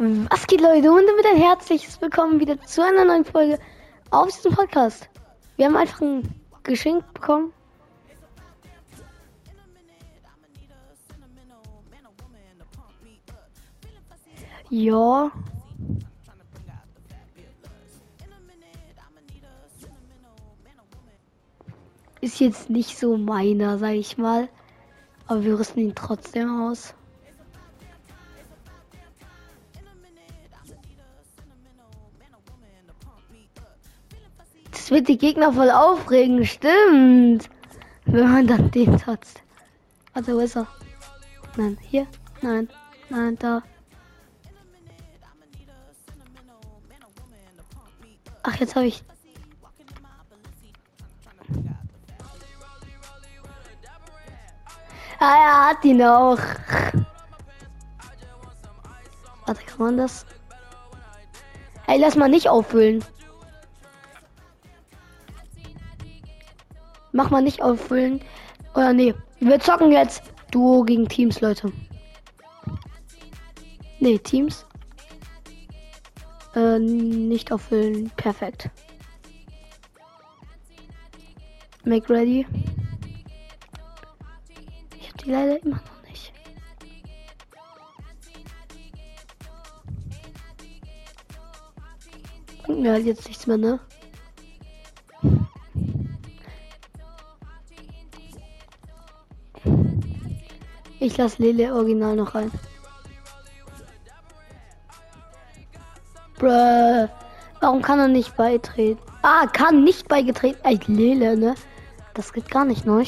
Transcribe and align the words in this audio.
Was 0.00 0.46
geht 0.46 0.60
Leute 0.60 0.92
und 0.92 1.08
damit 1.08 1.26
ein 1.26 1.38
herzliches 1.38 2.00
Willkommen 2.00 2.38
wieder 2.38 2.60
zu 2.62 2.84
einer 2.84 3.04
neuen 3.04 3.24
Folge 3.24 3.58
auf 4.10 4.30
diesem 4.30 4.52
Podcast. 4.52 5.10
Wir 5.56 5.66
haben 5.66 5.74
einfach 5.74 6.00
ein 6.00 6.22
Geschenk 6.62 7.12
bekommen. 7.14 7.52
Ja. 14.70 15.32
Ist 22.20 22.38
jetzt 22.38 22.70
nicht 22.70 22.96
so 22.96 23.16
meiner, 23.16 23.78
sag 23.78 23.94
ich 23.94 24.16
mal. 24.16 24.48
Aber 25.26 25.42
wir 25.42 25.58
rüsten 25.58 25.80
ihn 25.80 25.94
trotzdem 25.96 26.60
aus. 26.60 26.94
Das 34.88 34.96
wird 34.96 35.08
die 35.08 35.18
Gegner 35.18 35.52
voll 35.52 35.70
aufregen, 35.70 36.46
stimmt. 36.46 37.50
Wenn 38.06 38.32
man 38.32 38.46
dann 38.46 38.70
den 38.70 38.96
tatzt. 38.96 39.42
Also 40.14 40.32
wo 40.32 40.38
ist 40.38 40.56
er? 40.56 40.66
Nein, 41.58 41.76
hier? 41.82 42.06
Nein, 42.40 42.70
nein, 43.10 43.36
da. 43.38 43.62
Ach, 48.42 48.56
jetzt 48.56 48.76
habe 48.76 48.86
ich. 48.86 49.04
Ah, 55.20 55.36
er 55.36 55.68
hat 55.68 55.84
ihn 55.84 56.02
auch. 56.02 56.38
Warte, 59.44 59.64
kann 59.66 59.78
man 59.78 59.96
das? 59.98 60.24
Hey, 61.86 62.00
lass 62.00 62.16
mal 62.16 62.30
nicht 62.30 62.48
auffüllen. 62.48 63.04
Mach 67.18 67.30
mal 67.30 67.42
nicht 67.42 67.60
auffüllen. 67.60 68.20
Oder 68.74 68.92
nee, 68.92 69.12
wir 69.40 69.58
zocken 69.58 69.90
jetzt 69.90 70.22
Duo 70.52 70.84
gegen 70.84 71.08
Teams, 71.08 71.40
Leute. 71.40 71.72
Nee, 73.98 74.18
Teams. 74.18 74.64
Äh, 76.54 76.78
nicht 76.78 77.50
auffüllen. 77.50 78.12
Perfekt. 78.16 78.70
Make 81.82 82.08
ready. 82.08 82.46
Ich 85.00 85.08
hab 85.08 85.18
die 85.18 85.30
leider 85.32 85.60
immer 85.60 85.74
noch 85.74 86.08
nicht. 86.08 86.32
Bringt 92.62 92.80
mir 92.80 92.92
halt 92.92 93.06
jetzt 93.06 93.26
nichts 93.26 93.48
mehr, 93.48 93.58
ne? 93.58 93.80
Ich 101.00 101.16
lasse 101.16 101.42
Lele 101.42 101.72
Original 101.74 102.16
noch 102.16 102.34
rein. 102.34 102.50
Bruh. 106.38 107.08
Warum 107.60 107.82
kann 107.82 107.98
er 107.98 108.08
nicht 108.08 108.36
beitreten? 108.36 109.00
Ah, 109.22 109.46
kann 109.46 109.84
nicht 109.84 110.08
beigetreten. 110.08 110.60
Ey, 110.64 110.78
Lele, 110.86 111.36
ne? 111.36 111.54
Das 112.14 112.32
geht 112.32 112.50
gar 112.50 112.64
nicht, 112.64 112.86
ne? 112.86 113.04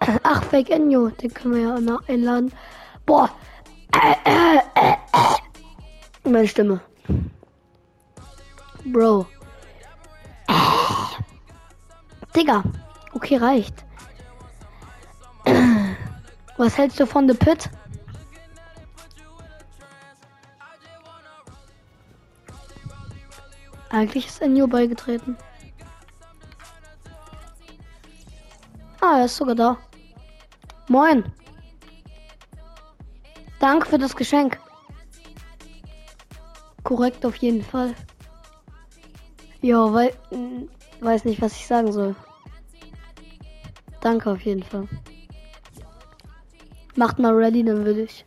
Ach, 0.22 0.42
Fake 0.44 0.70
Enyo, 0.70 1.08
den 1.08 1.34
können 1.34 1.54
wir 1.54 1.62
ja 1.62 1.74
auch 1.74 1.80
noch 1.80 2.08
einladen. 2.08 2.52
Boah. 3.06 3.30
Meine 6.24 6.48
Stimme. 6.48 6.80
Bro. 8.84 9.26
Digga. 12.36 12.62
Okay, 13.12 13.36
reicht. 13.36 13.84
Was 16.60 16.76
hältst 16.76 17.00
du 17.00 17.06
von 17.06 17.26
The 17.26 17.32
Pit? 17.32 17.70
Eigentlich 23.88 24.26
ist 24.26 24.42
Enyo 24.42 24.66
beigetreten. 24.66 25.38
Ah, 29.00 29.20
er 29.20 29.24
ist 29.24 29.38
sogar 29.38 29.54
da. 29.54 29.78
Moin. 30.88 31.24
Danke 33.58 33.88
für 33.88 33.98
das 33.98 34.14
Geschenk. 34.14 34.60
Korrekt 36.84 37.24
auf 37.24 37.36
jeden 37.36 37.64
Fall. 37.64 37.94
Ja, 39.62 39.90
weil 39.94 40.12
weiß 41.00 41.24
nicht, 41.24 41.40
was 41.40 41.56
ich 41.56 41.66
sagen 41.66 41.90
soll. 41.90 42.14
Danke 44.02 44.30
auf 44.30 44.42
jeden 44.42 44.62
Fall. 44.62 44.86
Macht 47.00 47.18
mal 47.18 47.32
ready, 47.32 47.64
dann 47.64 47.82
würde 47.86 48.02
ich. 48.02 48.26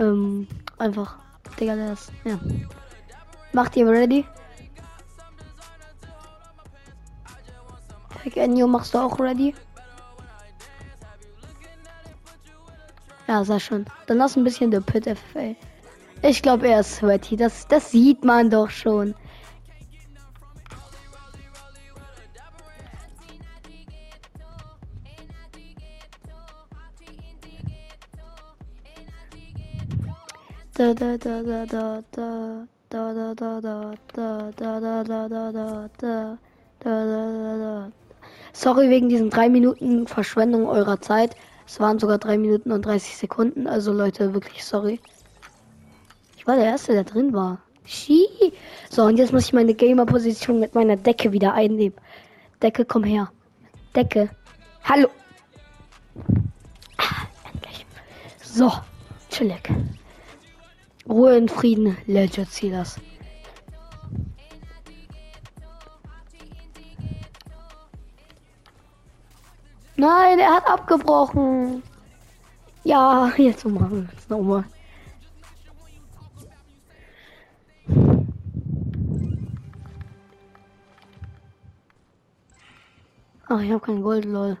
Ähm, 0.00 0.48
einfach. 0.78 1.14
Digga, 1.60 1.76
das. 1.76 2.10
Ja. 2.24 2.36
Macht 3.52 3.76
ihr 3.76 3.86
ready? 3.86 4.24
Fake 8.20 8.36
Enyo, 8.36 8.66
machst 8.66 8.94
du 8.94 8.98
auch 8.98 9.20
ready? 9.20 9.54
Ja, 13.28 13.44
sehr 13.44 13.60
schön. 13.60 13.86
Dann 14.08 14.18
lass 14.18 14.36
ein 14.36 14.42
bisschen 14.42 14.72
der 14.72 14.80
Pit 14.80 15.04
FFA. 15.04 15.54
Ich 16.22 16.42
glaube, 16.42 16.66
er 16.66 16.80
ist 16.80 16.96
sweaty. 16.96 17.36
Das, 17.36 17.68
das 17.68 17.92
sieht 17.92 18.24
man 18.24 18.50
doch 18.50 18.70
schon. 18.70 19.14
Da 30.76 30.92
da 30.92 31.16
da 31.16 31.42
da 31.42 31.64
da 31.64 32.02
da 32.10 32.66
da 32.90 33.14
da 33.14 33.34
da 33.34 33.60
da 33.62 33.92
da 34.12 34.50
da 34.52 34.72
da 34.74 35.00
da 35.00 35.26
da 35.30 35.50
da 35.50 35.88
da 35.98 36.38
da 36.84 36.94
da 37.02 37.56
da 37.56 37.92
Sorry 38.52 38.90
wegen 38.90 39.08
diesen 39.08 39.30
drei 39.30 39.48
Minuten 39.48 40.06
Verschwendung 40.06 40.66
eurer 40.66 41.00
Zeit. 41.00 41.34
Es 41.66 41.80
waren 41.80 41.98
sogar 41.98 42.18
drei 42.18 42.36
Minuten 42.36 42.72
und 42.72 42.84
30 42.84 43.16
Sekunden. 43.16 43.66
Also 43.66 43.90
Leute, 43.90 44.34
wirklich 44.34 44.64
sorry. 44.64 45.00
Ich 46.36 46.46
war 46.46 46.56
der 46.56 46.66
Erste, 46.66 46.92
der 46.92 47.04
drin 47.04 47.32
war. 47.32 47.58
Schie. 47.86 48.28
So, 48.90 49.04
und 49.04 49.16
jetzt 49.16 49.32
muss 49.32 49.46
ich 49.46 49.54
meine 49.54 49.72
Gamer-Position 49.72 50.60
mit 50.60 50.74
meiner 50.74 50.96
Decke 50.96 51.32
wieder 51.32 51.54
einnehmen. 51.54 51.96
Decke, 52.62 52.84
komm 52.84 53.04
her. 53.04 53.32
Decke. 53.94 54.28
Hallo. 54.84 55.08
Ah, 56.98 57.24
endlich. 57.50 57.86
So, 58.42 58.70
chillig. 59.30 59.70
Ruhe 61.08 61.36
in 61.36 61.48
Frieden, 61.48 61.96
Legend 62.06 62.50
Sealers. 62.50 62.98
Nein, 69.96 70.38
er 70.38 70.56
hat 70.56 70.68
abgebrochen. 70.68 71.82
Ja, 72.84 73.32
jetzt 73.36 73.64
wir 73.90 74.08
es 74.16 74.28
nochmal. 74.28 74.64
Ach, 83.48 83.60
ich 83.60 83.70
habe 83.70 83.80
kein 83.80 84.02
Gold, 84.02 84.24
lol. 84.24 84.58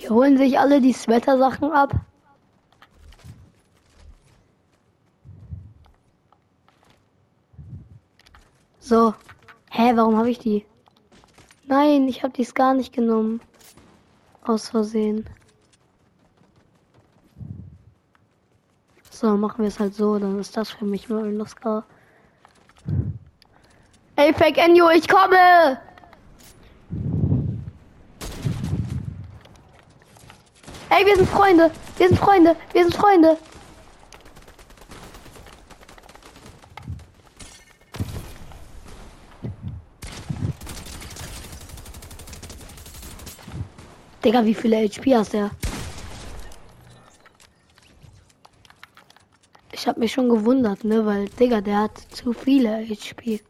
Die 0.00 0.08
holen 0.26 0.38
sich 0.38 0.58
alle 0.58 0.80
die 0.80 0.92
Sweater-Sachen 0.92 1.70
ab. 1.70 1.94
So. 8.80 9.14
Hä, 9.70 9.92
warum 9.94 10.16
habe 10.16 10.30
ich 10.30 10.38
die? 10.38 10.66
Nein, 11.66 12.08
ich 12.08 12.22
habe 12.22 12.32
dies 12.32 12.54
gar 12.54 12.74
nicht 12.74 12.92
genommen. 12.92 13.40
Aus 14.42 14.68
Versehen. 14.68 15.28
So, 19.10 19.36
machen 19.36 19.62
wir 19.62 19.68
es 19.68 19.80
halt 19.80 19.94
so, 19.94 20.18
dann 20.18 20.38
ist 20.38 20.56
das 20.56 20.70
für 20.70 20.84
mich 20.84 21.08
mal 21.08 21.24
ein 21.24 21.40
Oscar. 21.40 21.84
Ey, 24.16 24.32
Fake 24.34 24.58
Enyo, 24.58 24.90
ich 24.90 25.08
komme! 25.08 25.85
Ey, 30.96 31.04
wir 31.04 31.16
sind 31.16 31.28
Freunde. 31.28 31.70
Wir 31.98 32.08
sind 32.08 32.18
Freunde. 32.18 32.56
Wir 32.72 32.84
sind 32.84 32.94
Freunde. 32.94 33.36
Digga, 44.24 44.42
wie 44.46 44.54
viele 44.54 44.78
HP 44.78 45.14
hast 45.14 45.34
du? 45.34 45.50
Ich 49.72 49.86
hab 49.86 49.98
mich 49.98 50.12
schon 50.12 50.30
gewundert, 50.30 50.82
ne? 50.82 51.04
Weil, 51.04 51.26
Digga, 51.28 51.60
der 51.60 51.80
hat 51.80 51.98
zu 52.10 52.32
viele 52.32 52.78
HP. 52.88 53.42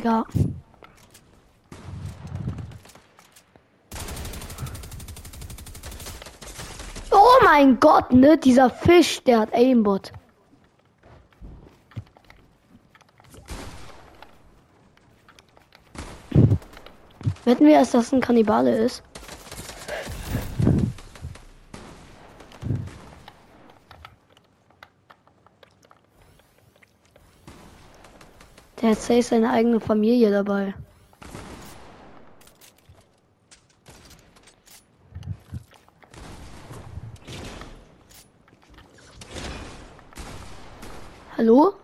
Digga. 0.00 0.24
Oh 7.10 7.44
mein 7.44 7.78
Gott, 7.78 8.10
ne? 8.10 8.38
Dieser 8.38 8.70
Fisch, 8.70 9.22
der 9.24 9.40
hat 9.40 9.52
Aimbot. 9.52 10.12
Wetten 17.44 17.66
wir, 17.66 17.78
dass 17.80 17.90
das 17.90 18.12
ein 18.12 18.22
Kannibale 18.22 18.74
ist? 18.74 19.02
Der 28.90 28.96
hat 28.96 29.04
safe 29.04 29.22
seine 29.22 29.52
eigene 29.52 29.78
Familie 29.78 30.32
dabei. 30.32 30.74
Hallo? 41.38 41.74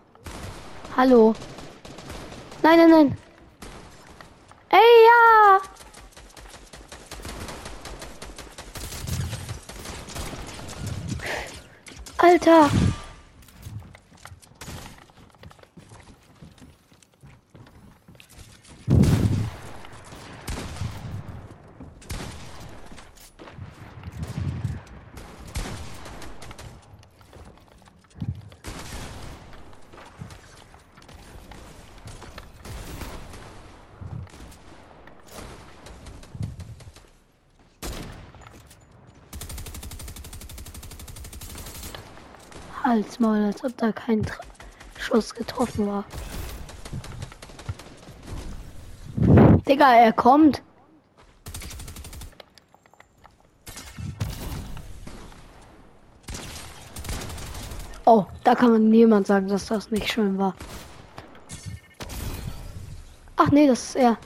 Hallo? 0.97 1.33
Nein, 2.61 2.77
nein, 2.77 2.89
nein. 2.89 3.17
Ey, 4.69 5.05
ja! 5.05 5.61
Alter! 12.17 12.69
Als 42.87 43.19
Maul, 43.19 43.43
als 43.43 43.65
ob 43.65 43.75
da 43.75 43.91
kein 43.91 44.23
Tr 44.23 44.39
Schuss 44.97 45.35
getroffen 45.35 45.87
war. 45.87 46.05
Digga, 49.67 49.93
er 49.93 50.13
kommt. 50.13 50.63
Oh, 58.05 58.25
da 58.45 58.55
kann 58.55 58.71
man 58.71 58.89
niemand 58.89 59.27
sagen, 59.27 59.49
dass 59.49 59.65
das 59.65 59.91
nicht 59.91 60.09
schön 60.09 60.37
war. 60.37 60.55
Ach 63.35 63.51
nee, 63.51 63.67
das 63.67 63.83
ist 63.89 63.95
er. 63.97 64.17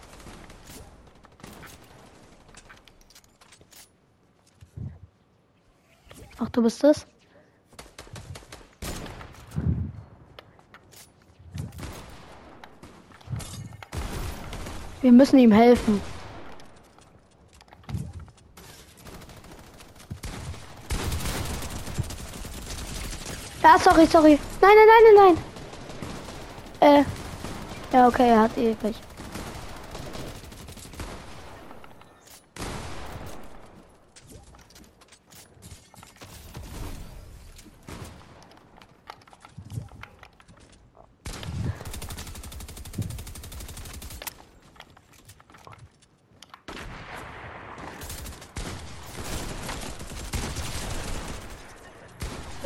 Ach, 6.37 6.49
du 6.49 6.61
bist 6.61 6.83
es? 6.83 7.07
Wir 15.01 15.11
müssen 15.11 15.39
ihm 15.39 15.51
helfen. 15.51 15.99
Ja, 23.63 23.77
sorry, 23.79 24.05
sorry. 24.05 24.39
Nein, 24.61 24.71
nein, 24.75 24.87
nein, 24.87 25.15
nein, 25.15 25.35
nein. 26.79 26.97
Äh. 26.99 27.03
Ja, 27.93 28.07
okay, 28.07 28.29
er 28.29 28.41
hat 28.41 28.57
eh. 28.57 28.75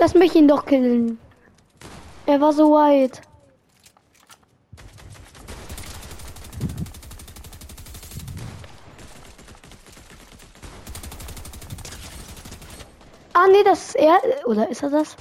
Lass 0.05 0.13
mich 0.13 0.35
ihn 0.35 0.47
doch 0.47 0.67
killen. 0.67 1.17
Er 2.27 2.39
war 2.39 2.53
so 2.53 2.73
weit. 2.73 3.21
Ah, 13.33 13.47
nee, 13.47 13.63
das 13.63 13.87
ist 13.87 13.95
er. 13.95 14.19
Oder 14.45 14.69
ist 14.69 14.83
er 14.83 14.91
das? 14.91 15.17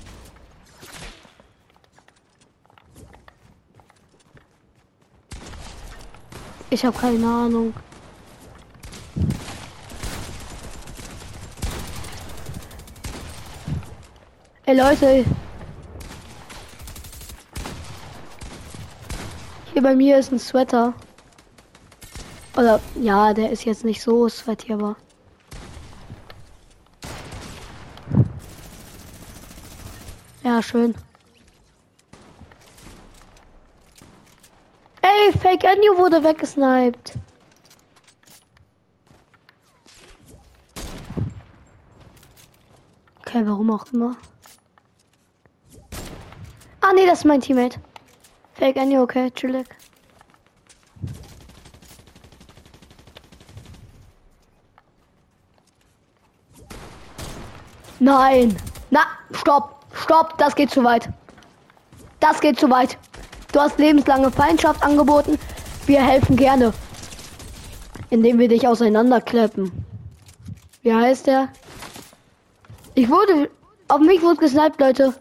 Ich 6.68 6.84
habe 6.84 6.98
keine 6.98 7.26
Ahnung. 7.26 7.72
Ey 14.66 14.74
Leute. 14.74 15.26
Hier 19.72 19.82
bei 19.82 19.94
mir 19.94 20.18
ist 20.18 20.32
ein 20.32 20.38
Sweater. 20.38 20.94
Oder 22.56 22.80
ja, 22.94 23.34
der 23.34 23.50
ist 23.50 23.66
jetzt 23.66 23.84
nicht 23.84 24.00
so 24.00 24.26
sweaty, 24.26 24.72
aber. 24.72 24.96
Ja, 30.42 30.62
schön. 30.62 30.94
Ey, 35.02 35.32
Fake 35.32 35.64
Ennio 35.64 35.98
wurde 35.98 36.24
weggesniped. 36.24 37.18
Okay, 43.20 43.42
warum 43.44 43.70
auch 43.70 43.84
immer. 43.92 44.16
Ah, 46.86 46.92
nee, 46.92 47.06
das 47.06 47.20
ist 47.20 47.24
mein 47.24 47.40
Teammate. 47.40 47.80
Fake 48.52 48.76
Annie, 48.76 49.00
okay, 49.00 49.30
chillig. 49.30 49.66
Nein. 58.00 58.54
Na, 58.90 59.00
stopp. 59.32 59.82
Stopp, 59.94 60.36
das 60.36 60.54
geht 60.54 60.70
zu 60.70 60.84
weit. 60.84 61.08
Das 62.20 62.38
geht 62.38 62.60
zu 62.60 62.68
weit. 62.68 62.98
Du 63.52 63.60
hast 63.60 63.78
lebenslange 63.78 64.30
Feindschaft 64.30 64.82
angeboten. 64.82 65.38
Wir 65.86 66.04
helfen 66.04 66.36
gerne. 66.36 66.74
Indem 68.10 68.38
wir 68.38 68.48
dich 68.48 68.68
auseinanderkleppen. 68.68 69.72
Wie 70.82 70.92
heißt 70.92 71.28
der? 71.28 71.48
Ich 72.94 73.08
wurde. 73.08 73.48
Auf 73.88 74.00
mich 74.00 74.20
wurde 74.20 74.40
gesniped, 74.40 74.78
Leute. 74.78 75.14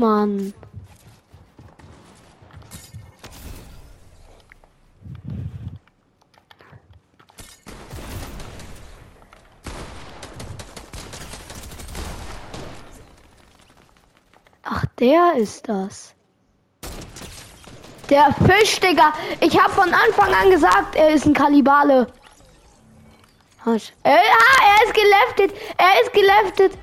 Mann. 0.00 0.54
Ach, 14.62 14.84
der 14.98 15.34
ist 15.36 15.68
das. 15.68 16.14
Der 18.08 18.34
Fisch, 18.46 18.80
Digga. 18.80 19.12
Ich 19.40 19.60
habe 19.60 19.70
von 19.72 19.92
Anfang 19.92 20.32
an 20.32 20.50
gesagt, 20.50 20.94
er 20.94 21.10
ist 21.10 21.26
ein 21.26 21.34
Kannibale. 21.34 22.06
Was? 23.64 23.90
Äh, 24.02 24.14
ah, 24.14 24.62
er 24.66 24.86
ist 24.86 24.94
geleftet. 24.94 25.60
Er 25.76 26.02
ist 26.02 26.12
geleftet. 26.14 26.78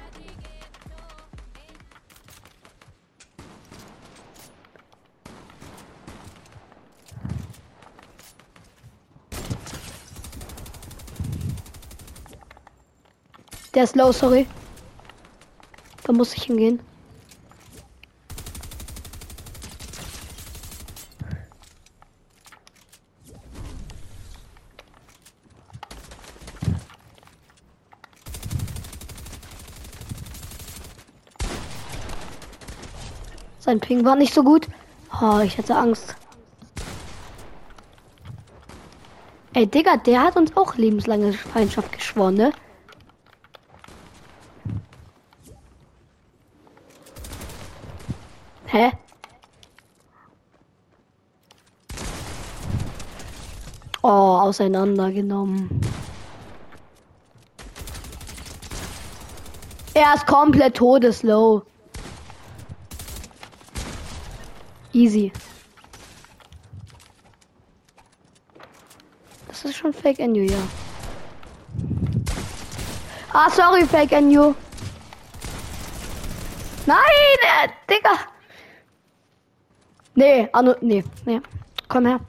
Der 13.78 13.84
ist 13.84 13.96
low, 13.96 14.12
sorry. 14.12 14.48
Da 16.04 16.12
muss 16.12 16.34
ich 16.34 16.42
hingehen. 16.46 16.80
Sein 33.60 33.80
Ping 33.80 34.04
war 34.04 34.16
nicht 34.16 34.34
so 34.34 34.42
gut. 34.42 34.68
Oh, 35.22 35.38
ich 35.38 35.56
hatte 35.60 35.76
Angst. 35.76 36.16
Ey, 39.54 39.68
Digga, 39.68 39.98
der 39.98 40.24
hat 40.24 40.36
uns 40.36 40.58
auch 40.58 40.74
lebenslange 40.78 41.34
Feindschaft 41.34 41.92
geschworen, 41.92 42.34
ne? 42.34 42.52
Hä? 48.78 48.92
Oh, 54.04 54.38
auseinandergenommen. 54.40 55.82
Er 59.96 60.14
ist 60.14 60.28
komplett 60.28 60.78
todeslow. 60.78 61.64
Easy. 64.94 65.32
Das 69.48 69.66
ist 69.66 69.78
schon 69.78 69.92
Fake 69.92 70.20
NU, 70.20 70.44
ja. 70.44 70.58
Ah, 73.34 73.50
sorry, 73.50 73.88
Fake 73.88 74.12
NU. 74.22 74.54
Nein, 76.86 77.40
äh, 77.42 77.70
Digga. 77.90 78.37
Nee, 80.18 80.50
Anu, 80.52 80.74
nee, 80.82 81.04
nee. 81.26 81.40
Komm 81.88 82.08
her. 82.08 82.20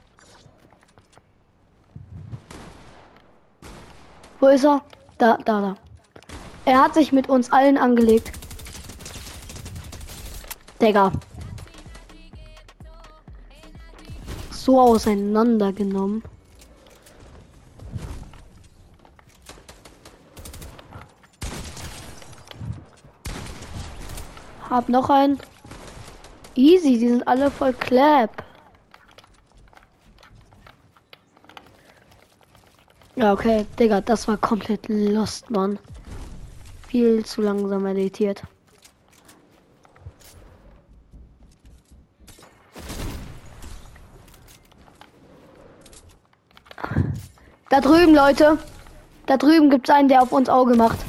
Wo 4.39 4.47
ist 4.47 4.63
er? 4.63 4.83
Da, 5.17 5.37
da, 5.37 5.59
da. 5.59 5.75
Er 6.65 6.83
hat 6.83 6.93
sich 6.93 7.11
mit 7.11 7.29
uns 7.29 7.51
allen 7.51 7.79
angelegt. 7.79 8.31
Digga. 10.79 11.11
So 14.51 14.79
auseinandergenommen. 14.79 16.21
Hab 24.69 24.89
noch 24.89 25.09
einen. 25.09 25.39
Easy, 26.59 26.99
die 26.99 27.07
sind 27.07 27.25
alle 27.25 27.49
voll 27.49 27.71
clap. 27.71 28.43
Ja, 33.15 33.31
okay, 33.31 33.65
Digga, 33.79 34.01
das 34.01 34.27
war 34.27 34.35
komplett 34.35 34.89
lost, 34.89 35.49
Mann. 35.49 35.79
Viel 36.85 37.23
zu 37.23 37.41
langsam 37.41 37.85
editiert. 37.85 38.43
Da 47.69 47.79
drüben, 47.79 48.13
Leute. 48.13 48.57
Da 49.27 49.37
drüben 49.37 49.69
gibt 49.69 49.87
es 49.87 49.95
einen, 49.95 50.09
der 50.09 50.23
auf 50.23 50.33
uns 50.33 50.49
Auge 50.49 50.75
macht. 50.75 50.99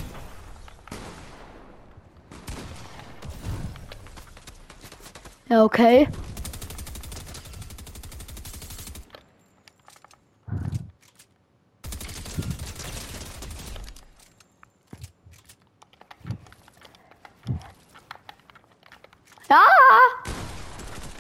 Ja, 5.50 5.64
okay. 5.64 6.07
Ja! 19.49 19.57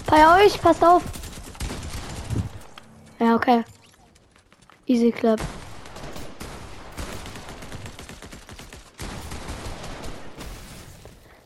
Bei 0.06 0.44
euch, 0.44 0.60
passt 0.62 0.84
auf. 0.84 1.02
Ja, 3.18 3.34
okay. 3.34 3.64
Easy 4.86 5.10
Club. 5.10 5.40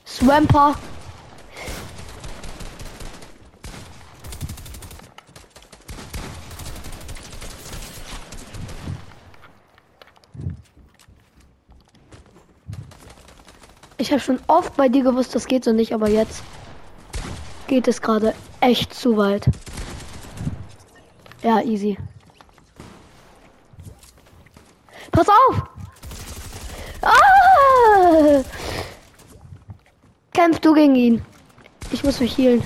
Swamper. 0.07 0.77
Habe 14.15 14.23
schon 14.23 14.41
oft 14.47 14.77
bei 14.77 14.89
dir 14.89 15.03
gewusst, 15.03 15.35
das 15.35 15.47
geht 15.47 15.65
so 15.65 15.73
nicht, 15.73 15.93
aber 15.93 16.09
jetzt 16.09 16.45
geht 17.67 17.89
es 17.89 18.01
gerade 18.01 18.33
echt 18.61 18.95
zu 18.95 19.17
weit. 19.17 19.49
Ja, 21.43 21.61
easy. 21.63 21.99
Pass 25.11 25.27
auf! 25.29 25.63
Ah! 27.03 28.45
Kämpf 30.33 30.61
du 30.61 30.75
gegen 30.75 30.95
ihn. 30.95 31.25
Ich 31.91 32.05
muss 32.05 32.21
mich 32.21 32.39
healen. 32.39 32.63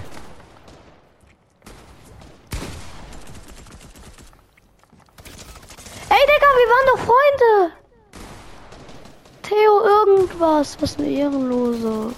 Ey, 6.11 6.27
Digga, 6.27 6.49
wir 6.59 6.69
waren 6.69 6.87
doch 6.93 6.99
Freunde! 7.05 7.79
Irgendwas. 10.39 10.81
Was 10.81 10.99
eine 10.99 11.09
Ehrenlose. 11.09 12.15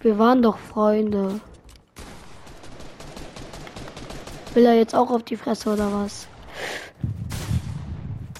Wir 0.00 0.18
waren 0.18 0.42
doch 0.42 0.58
Freunde. 0.58 1.40
Will 4.54 4.66
er 4.66 4.74
jetzt 4.74 4.96
auch 4.96 5.10
auf 5.10 5.22
die 5.22 5.36
Fresse 5.36 5.72
oder 5.72 5.92
was? 5.92 6.26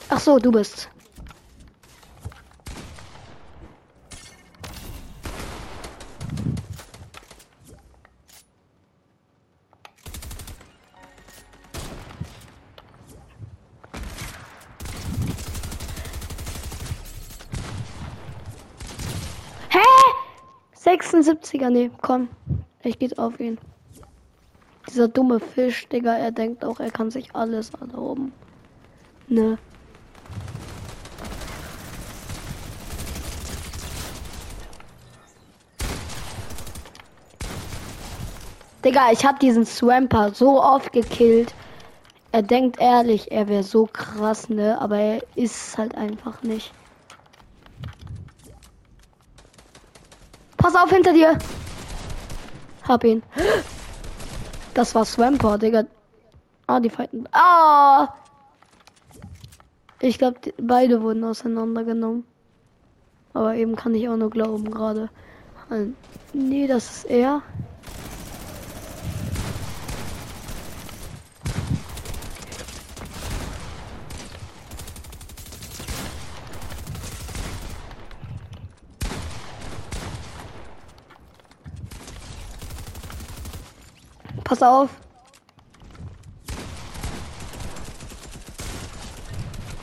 Ach 0.09 0.19
so, 0.19 0.39
du 0.41 0.51
bist. 0.51 0.91
Hä? 19.73 19.79
76er, 20.91 21.71
nee, 21.71 21.91
komm. 22.03 22.29
Ich 22.83 22.99
gehe 22.99 23.17
auf 23.17 23.39
ihn. 23.39 23.59
Dieser 24.89 25.07
dumme 25.07 25.39
Fisch, 25.39 25.87
Digga, 25.89 26.17
er 26.17 26.33
denkt 26.33 26.65
auch, 26.65 26.81
er 26.81 26.91
kann 26.91 27.13
sich 27.13 27.33
alles 27.33 27.71
erlauben. 27.81 28.33
Ne. 29.29 29.57
Digga, 38.85 39.13
ich 39.13 39.25
hab 39.25 39.39
diesen 39.39 39.65
Swamper 39.65 40.35
so 40.35 40.61
oft 40.61 40.93
gekillt. 40.93 41.55
Er 42.33 42.43
denkt 42.43 42.81
ehrlich, 42.81 43.31
er 43.31 43.47
wäre 43.47 43.63
so 43.63 43.87
krass, 43.93 44.49
ne? 44.49 44.81
Aber 44.81 44.99
er 44.99 45.23
ist 45.37 45.79
halt 45.79 45.95
einfach 45.95 46.43
nicht. 46.43 46.73
Pass 50.61 50.77
auf 50.77 50.91
hinter 50.91 51.15
dir. 51.15 51.39
Hab 52.87 53.03
ihn. 53.03 53.23
Das 54.75 54.95
war 54.95 55.07
Swamper, 55.07 55.57
Digga. 55.57 55.85
Ah, 56.67 56.81
die 56.81 56.91
fighten. 56.91 57.27
Ah! 57.33 58.09
Ich 60.01 60.19
glaube, 60.19 60.39
beide 60.59 61.01
wurden 61.01 61.25
auseinandergenommen. 61.25 62.25
Aber 63.33 63.55
eben 63.55 63.75
kann 63.75 63.95
ich 63.95 64.07
auch 64.09 64.17
nur 64.17 64.29
glauben 64.29 64.71
gerade. 64.71 65.09
Nee, 66.35 66.67
das 66.67 66.91
ist 66.91 67.05
er. 67.05 67.43
Pass 84.51 84.65
auf. 84.65 84.91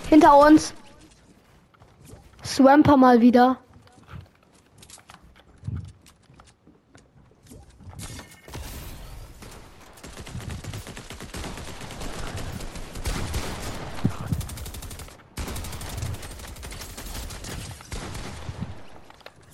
Hinter 0.10 0.38
uns. 0.38 0.74
Swamper 2.44 2.98
mal 2.98 3.22
wieder. 3.22 3.58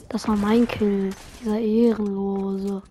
Das 0.10 0.28
war 0.28 0.36
mein 0.36 0.68
Kill, 0.68 1.12
dieser 1.40 1.60
Ehrenlose. 1.60 2.82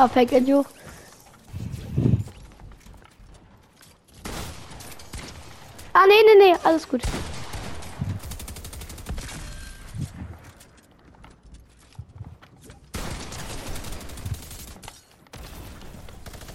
Perfekt, 0.00 0.32
Edu. 0.32 0.64
Ah, 5.92 6.06
nee, 6.06 6.22
nee, 6.24 6.36
nee, 6.38 6.56
alles 6.62 6.86
gut. 6.88 7.02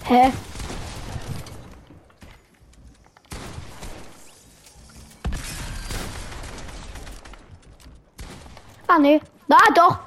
Hä? 0.03 0.31
Ah, 8.87 8.97
nee. 8.97 9.21
Na, 9.47 9.57
doch. 9.75 9.99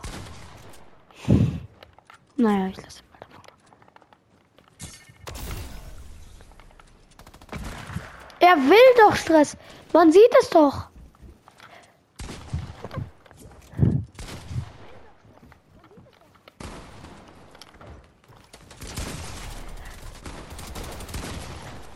Naja, 2.37 2.67
ich 2.67 2.88
lasse. 8.49 8.61
Er 8.61 8.71
will 8.71 8.95
doch 8.97 9.17
Stress. 9.17 9.57
Man 9.93 10.13
sieht 10.13 10.35
es 10.41 10.51
doch. 10.51 10.89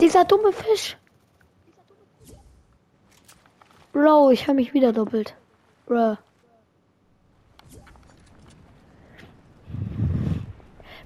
Dieser 0.00 0.24
dumme 0.24 0.52
Fisch. 0.52 0.96
Bro, 3.92 4.30
ich 4.30 4.48
habe 4.48 4.54
mich 4.54 4.74
wieder 4.74 4.92
doppelt. 4.92 5.34
Bro. 5.86 6.16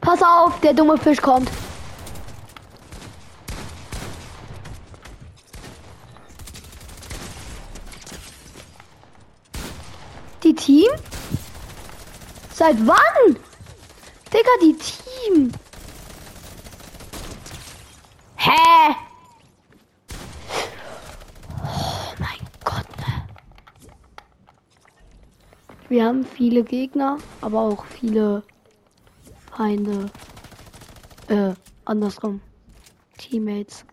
Pass 0.01 0.23
auf, 0.23 0.61
der 0.61 0.73
dumme 0.73 0.97
Fisch 0.97 1.20
kommt. 1.20 1.51
Team? 10.40 10.90
Seit 12.53 12.77
wann? 12.87 13.37
Digga, 14.33 14.51
die 14.62 14.77
Team. 14.77 15.53
Hä? 18.37 18.94
Oh 21.51 22.12
mein 22.18 22.49
Gott. 22.64 22.87
Ne? 22.99 23.27
Wir 25.88 26.05
haben 26.05 26.25
viele 26.25 26.64
Gegner, 26.64 27.18
aber 27.40 27.61
auch 27.61 27.85
viele 27.85 28.42
Feinde. 29.57 30.11
Äh, 31.29 31.55
andersrum. 31.85 32.40
Teammates. 33.18 33.85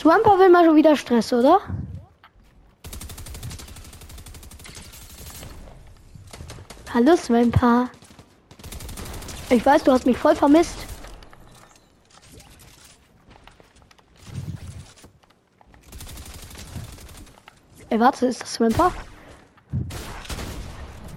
Swamper 0.00 0.38
will 0.38 0.48
mal 0.48 0.64
schon 0.64 0.76
wieder 0.76 0.96
Stress, 0.96 1.30
oder? 1.30 1.60
Hallo 6.94 7.14
Swamper. 7.18 7.90
Ich 9.50 9.66
weiß, 9.66 9.84
du 9.84 9.92
hast 9.92 10.06
mich 10.06 10.16
voll 10.16 10.34
vermisst. 10.34 10.86
Ey, 17.90 18.00
warte, 18.00 18.24
ist 18.24 18.40
das 18.40 18.54
Swamper? 18.54 18.94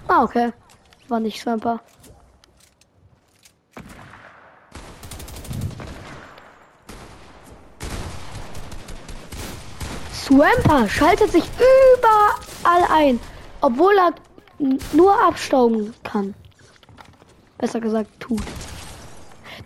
Ah, 0.10 0.24
okay. 0.24 0.52
War 1.08 1.22
nicht 1.22 1.39
Swamper. 1.39 1.80
Swamper 10.34 10.89
schaltet 10.89 11.32
sich 11.32 11.43
überall 11.43 12.88
ein, 12.89 13.19
obwohl 13.62 13.93
er 14.00 14.15
nur 14.93 15.13
abstauben 15.24 15.93
kann. 16.02 16.34
Besser 17.60 17.80
gesagt, 17.80 18.10
tut. 18.19 18.41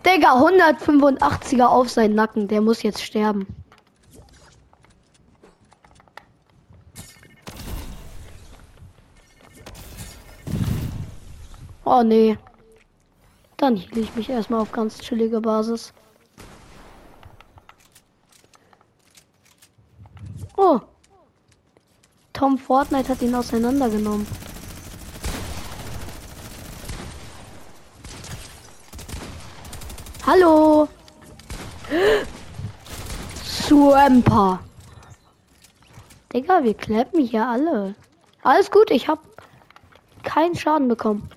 Digga, 0.04 0.34
185er 0.34 1.64
auf 1.64 1.88
seinen 1.88 2.14
Nacken. 2.14 2.48
Der 2.48 2.60
muss 2.60 2.82
jetzt 2.82 3.02
sterben. 3.02 3.46
Oh 11.86 12.02
nee. 12.02 12.36
Dann 13.56 13.74
hielt 13.74 13.96
ich 13.96 14.14
mich 14.14 14.28
erstmal 14.28 14.60
auf 14.60 14.72
ganz 14.72 14.98
chillige 14.98 15.40
Basis. 15.40 15.94
Oh. 20.60 20.80
Tom 22.32 22.58
Fortnite 22.58 23.10
hat 23.10 23.22
ihn 23.22 23.32
auseinandergenommen. 23.32 24.26
Hallo. 30.26 30.88
Swamper. 33.44 34.58
Digga, 36.32 36.64
wir 36.64 36.74
klappen 36.74 37.20
hier 37.24 37.46
alle. 37.46 37.94
Alles 38.42 38.68
gut, 38.72 38.90
ich 38.90 39.06
hab 39.06 39.20
keinen 40.24 40.56
Schaden 40.56 40.88
bekommen. 40.88 41.30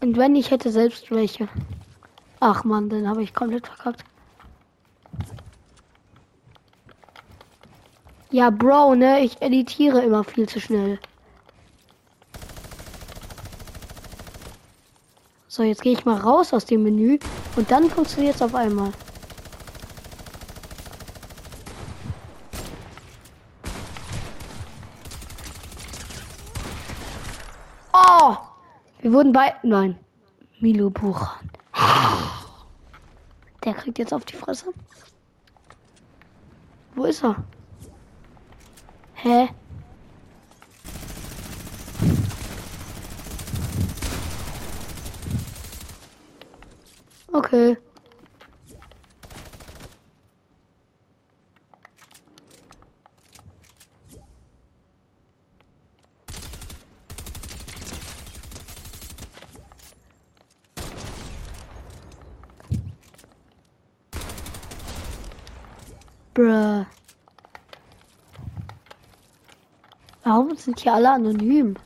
Und 0.00 0.16
wenn 0.16 0.34
ich 0.34 0.50
hätte 0.50 0.72
selbst 0.72 1.10
welche. 1.10 1.50
Ach 2.40 2.64
man, 2.64 2.88
dann 2.88 3.08
habe 3.08 3.22
ich 3.22 3.34
komplett 3.34 3.66
verkackt. 3.66 4.04
Ja, 8.30 8.50
Bro, 8.50 8.94
ne? 8.94 9.20
Ich 9.20 9.40
editiere 9.40 10.02
immer 10.02 10.22
viel 10.22 10.48
zu 10.48 10.60
schnell. 10.60 11.00
So, 15.48 15.62
jetzt 15.64 15.82
gehe 15.82 15.92
ich 15.92 16.04
mal 16.04 16.18
raus 16.18 16.52
aus 16.52 16.66
dem 16.66 16.84
Menü 16.84 17.18
und 17.56 17.70
dann 17.70 17.90
funktioniert 17.90 18.36
es 18.36 18.42
auf 18.42 18.54
einmal. 18.54 18.92
Oh! 27.92 28.36
Wir 29.00 29.12
wurden 29.12 29.32
bei. 29.32 29.54
Nein. 29.64 29.98
Milo 30.60 30.90
Buchan. 30.90 31.57
Der 33.68 33.74
kriegt 33.74 33.98
jetzt 33.98 34.14
auf 34.14 34.24
die 34.24 34.34
Fresse. 34.34 34.72
Wo 36.94 37.04
ist 37.04 37.22
er? 37.22 37.44
Hä? 39.12 39.50
Okay. 47.30 47.76
Bruh. 66.38 66.86
Sind 70.58 70.80
hier 70.80 70.92
alle 70.92 71.12
anonym? 71.12 71.76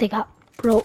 Digga, 0.00 0.26
Bro. 0.56 0.84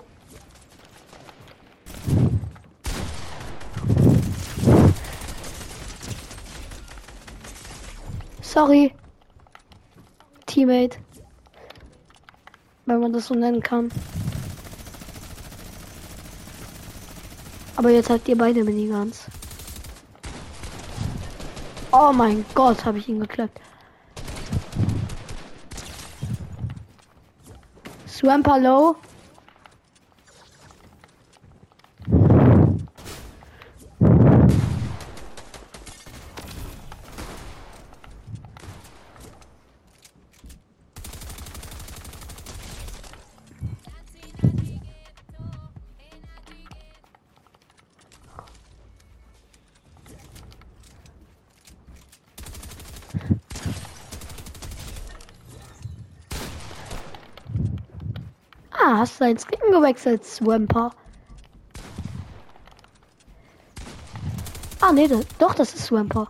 Sorry. 8.42 8.94
Teammate. 10.46 11.00
Wenn 12.86 13.00
man 13.00 13.14
das 13.14 13.26
so 13.26 13.34
nennen 13.34 13.64
kann. 13.64 13.92
Aber 17.76 17.90
jetzt 17.90 18.12
habt 18.12 18.28
ihr 18.28 18.38
beide 18.38 18.64
Miniguns. 18.64 19.26
Oh 21.92 22.14
mein 22.14 22.46
Gott, 22.54 22.86
habe 22.86 23.00
ich 23.00 23.10
ihn 23.10 23.20
geklappt. 23.20 23.60
Swamper 28.24 28.58
low. 28.58 28.96
Ah, 58.86 58.98
hast 58.98 59.18
du 59.18 59.24
dein 59.24 59.38
Skin 59.38 59.72
gewechselt, 59.72 60.26
Swamper? 60.26 60.92
Ah, 64.82 64.92
nee, 64.92 65.08
das, 65.08 65.26
doch, 65.40 65.56
das 65.56 65.74
ist 65.74 65.86
Swamper. 65.86 66.28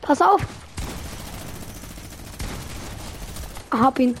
Pass 0.00 0.20
auf! 0.20 0.44
Hab 3.70 4.00
ihn. 4.00 4.16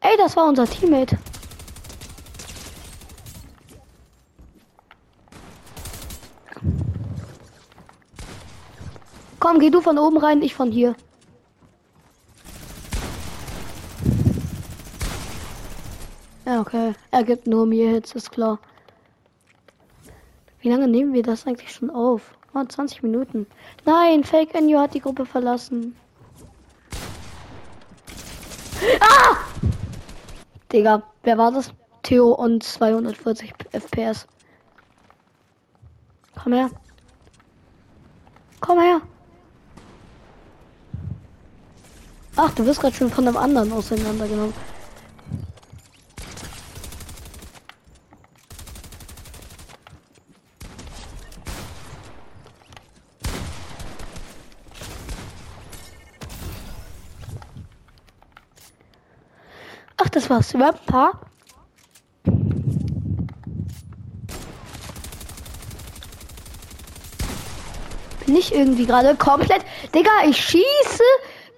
Ey, 0.00 0.16
das 0.18 0.36
war 0.36 0.46
unser 0.46 0.66
Teammate. 0.66 1.18
Komm, 9.40 9.58
geh 9.58 9.70
du 9.70 9.80
von 9.80 9.98
oben 9.98 10.18
rein, 10.18 10.42
ich 10.42 10.54
von 10.54 10.70
hier. 10.70 10.94
Ja, 16.44 16.60
okay. 16.60 16.92
Er 17.10 17.24
gibt 17.24 17.46
nur 17.46 17.64
mir 17.64 17.88
Hits, 17.90 18.14
ist 18.14 18.32
klar. 18.32 18.58
Wie 20.60 20.68
lange 20.68 20.88
nehmen 20.88 21.14
wir 21.14 21.22
das 21.22 21.46
eigentlich 21.46 21.72
schon 21.72 21.88
auf? 21.88 22.34
Oh, 22.52 22.62
20 22.62 23.02
Minuten. 23.02 23.46
Nein, 23.86 24.24
Fake 24.24 24.54
Enyo 24.54 24.80
hat 24.80 24.92
die 24.92 25.00
Gruppe 25.00 25.24
verlassen. 25.24 25.96
Ah! 29.00 29.36
Digga, 30.70 31.02
wer 31.22 31.38
war 31.38 31.52
das? 31.52 31.72
Theo 32.02 32.32
und 32.32 32.62
240 32.62 33.54
FPS. 33.72 34.26
Komm 36.42 36.52
her. 36.52 36.70
Komm 38.60 38.80
her. 38.80 39.00
Ach, 42.42 42.52
du 42.52 42.64
wirst 42.64 42.80
gerade 42.80 42.96
schon 42.96 43.10
von 43.10 43.28
einem 43.28 43.36
anderen 43.36 43.70
auseinandergenommen. 43.70 44.54
Ach, 59.98 60.08
das 60.08 60.30
war 60.30 60.42
Swamper. 60.42 61.20
Bin 68.24 68.34
ich 68.34 68.54
irgendwie 68.54 68.86
gerade 68.86 69.14
komplett. 69.14 69.62
Digga, 69.94 70.10
ich 70.26 70.42
schieße 70.42 71.04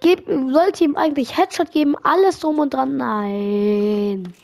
Geb, 0.02 0.26
sollte 0.26 0.82
ihm 0.82 0.96
eigentlich 0.96 1.36
Headshot 1.36 1.70
geben, 1.70 1.94
alles 2.02 2.40
drum 2.40 2.58
und 2.58 2.74
dran. 2.74 2.96
Nein. 2.96 4.34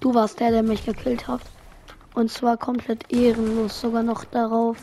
Du 0.00 0.12
warst 0.12 0.40
der, 0.40 0.50
der 0.50 0.64
mich 0.64 0.84
gekillt 0.84 1.28
hat. 1.28 1.42
Und 2.14 2.32
zwar 2.32 2.56
komplett 2.56 3.12
ehrenlos, 3.12 3.80
sogar 3.80 4.02
noch 4.02 4.24
darauf. 4.24 4.78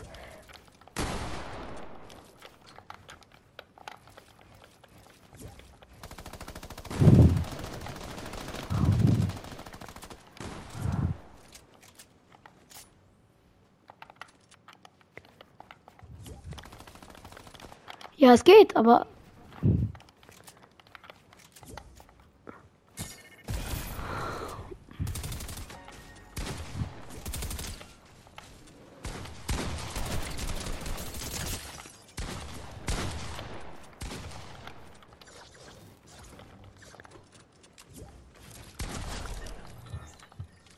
Ja, 18.26 18.34
es 18.34 18.42
geht, 18.42 18.74
aber. 18.74 19.06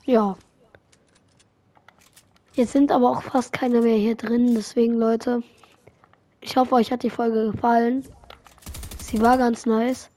Ja. 0.04 0.36
Jetzt 2.52 2.72
sind 2.72 2.92
aber 2.92 3.08
auch 3.08 3.22
fast 3.22 3.54
keine 3.54 3.80
mehr 3.80 3.96
hier 3.96 4.16
drin, 4.16 4.54
deswegen 4.54 4.98
Leute. 4.98 5.42
Ich 6.48 6.56
hoffe, 6.56 6.76
euch 6.76 6.90
hat 6.90 7.02
die 7.02 7.10
Folge 7.10 7.52
gefallen. 7.52 8.08
Sie 8.98 9.20
war 9.20 9.36
ganz 9.36 9.66
nice. 9.66 10.08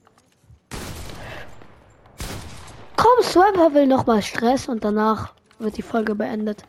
Komm, 2.96 3.22
Swamper 3.22 3.74
will 3.74 3.86
noch 3.86 4.06
mal 4.06 4.22
Stress 4.22 4.70
und 4.70 4.82
danach 4.82 5.34
wird 5.60 5.76
die 5.76 5.82
Folge 5.82 6.16
beendet. 6.16 6.64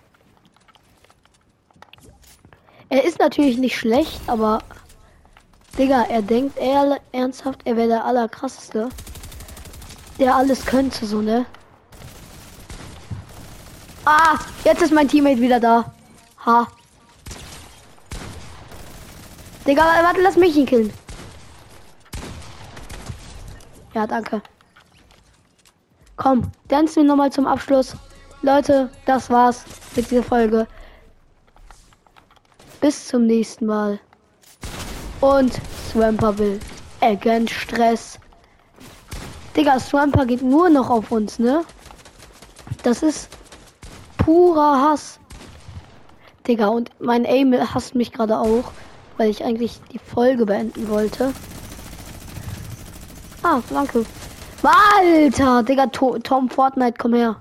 Er 2.88 3.04
ist 3.04 3.20
natürlich 3.20 3.56
nicht 3.56 3.78
schlecht, 3.78 4.20
aber 4.26 4.58
Digga, 5.78 6.06
er 6.08 6.22
denkt 6.22 6.58
er 6.58 6.98
ernsthaft, 7.12 7.60
er 7.64 7.76
wäre 7.76 7.86
der 7.86 8.04
allerkrasseste. 8.04 8.88
Der 10.18 10.34
alles 10.34 10.66
könnte, 10.66 11.06
so, 11.06 11.22
ne? 11.22 11.46
Ah, 14.06 14.40
jetzt 14.64 14.82
ist 14.82 14.92
mein 14.92 15.06
Teammate 15.06 15.40
wieder 15.40 15.60
da. 15.60 15.94
Ha. 16.44 16.66
Digga, 19.66 19.82
warte, 20.02 20.20
lass 20.20 20.36
mich 20.36 20.56
ihn 20.56 20.66
killen. 20.66 20.92
Ja, 23.94 24.06
danke. 24.06 24.42
Komm, 26.16 26.50
tanzen 26.68 27.02
wir 27.02 27.04
nochmal 27.04 27.30
zum 27.30 27.46
Abschluss. 27.46 27.94
Leute, 28.42 28.90
das 29.06 29.30
war's 29.30 29.64
mit 29.94 30.10
dieser 30.10 30.22
Folge. 30.22 30.66
Bis 32.80 33.06
zum 33.06 33.26
nächsten 33.26 33.66
Mal. 33.66 34.00
Und 35.20 35.60
Swamper 35.90 36.36
will 36.38 36.58
Again 37.00 37.46
Stress. 37.46 38.18
Digga, 39.56 39.78
Swamper 39.78 40.26
geht 40.26 40.42
nur 40.42 40.70
noch 40.70 40.90
auf 40.90 41.12
uns, 41.12 41.38
ne? 41.38 41.64
Das 42.82 43.02
ist 43.02 43.28
purer 44.16 44.80
Hass. 44.80 45.20
Digga, 46.48 46.68
und 46.68 46.90
mein 47.00 47.24
Aim 47.26 47.52
hasst 47.52 47.94
mich 47.94 48.12
gerade 48.12 48.38
auch 48.38 48.72
weil 49.22 49.30
ich 49.30 49.44
eigentlich 49.44 49.80
die 49.92 50.00
Folge 50.00 50.44
beenden 50.44 50.88
wollte. 50.88 51.32
Ah, 53.44 53.60
danke. 53.70 54.04
Alter, 54.64 55.62
Digga, 55.62 55.86
to 55.86 56.18
Tom 56.18 56.50
Fortnite, 56.50 56.96
komm 56.98 57.14
her. 57.14 57.40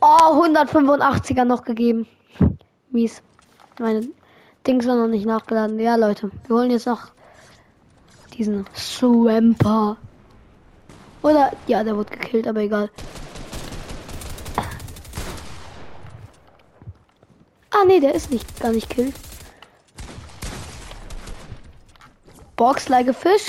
Oh, 0.00 0.44
185er 0.44 1.44
noch 1.44 1.64
gegeben. 1.64 2.06
Mies. 2.92 3.22
Meine 3.80 4.06
Dings 4.68 4.84
sind 4.84 4.96
noch 4.96 5.08
nicht 5.08 5.26
nachgeladen. 5.26 5.80
Ja, 5.80 5.96
Leute, 5.96 6.30
wir 6.46 6.54
holen 6.54 6.70
jetzt 6.70 6.86
noch 6.86 7.08
diesen 8.38 8.66
Swamper. 8.76 9.96
Oder, 11.22 11.50
ja, 11.66 11.82
der 11.82 11.96
wurde 11.96 12.10
gekillt, 12.10 12.46
aber 12.46 12.60
egal. 12.60 12.88
Ah, 17.72 17.84
nee, 17.84 17.98
der 17.98 18.14
ist 18.14 18.30
nicht, 18.30 18.60
gar 18.60 18.70
nicht 18.70 18.88
killt. 18.88 19.14
Box 22.60 22.90
like 22.90 23.08
a 23.08 23.14
fish. 23.14 23.46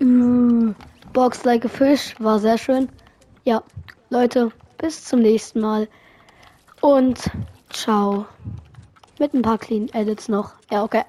Mm, 0.00 0.74
Box 1.12 1.44
like 1.44 1.66
a 1.66 1.68
fish 1.68 2.14
war 2.20 2.38
sehr 2.38 2.56
schön. 2.56 2.88
Ja, 3.44 3.62
Leute, 4.08 4.50
bis 4.78 5.04
zum 5.04 5.20
nächsten 5.20 5.60
Mal. 5.60 5.88
Und 6.80 7.30
ciao. 7.68 8.24
Mit 9.18 9.34
ein 9.34 9.42
paar 9.42 9.58
clean 9.58 9.90
Edits 9.92 10.30
noch. 10.30 10.54
Ja, 10.70 10.84
okay. 10.84 11.04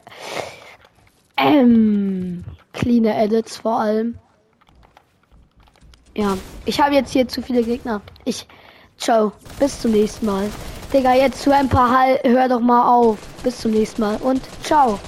Ähm, 1.38 2.44
clean 2.74 3.06
Edits 3.06 3.56
vor 3.56 3.80
allem. 3.80 4.20
Ja, 6.16 6.38
ich 6.66 6.80
habe 6.82 6.96
jetzt 6.96 7.12
hier 7.12 7.28
zu 7.28 7.42
viele 7.42 7.64
Gegner. 7.64 8.02
Ich, 8.26 8.48
ciao, 8.98 9.32
bis 9.60 9.80
zum 9.82 9.92
nächsten 9.92 10.26
Mal. 10.26 10.50
Digga, 10.92 11.14
jetzt 11.14 11.42
zu 11.42 11.54
ein 11.54 11.70
paar 11.70 11.90
Hall, 11.90 12.20
hör 12.24 12.50
doch 12.50 12.60
mal 12.60 12.88
auf. 12.88 13.20
Bis 13.44 13.60
zum 13.60 13.72
nächsten 13.72 14.02
Mal 14.02 14.18
und 14.18 14.42
ciao. 14.64 15.00